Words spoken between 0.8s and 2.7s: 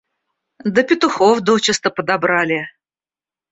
петухов дочиста подобрали.